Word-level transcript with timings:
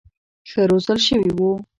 ښه 0.49 0.61
روزل 0.69 0.97
شوي 1.07 1.31
وو. 1.33 1.51